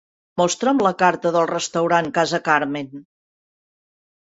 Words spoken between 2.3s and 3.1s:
Carmen.